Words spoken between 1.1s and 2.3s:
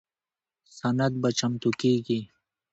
به چمتو کیږي.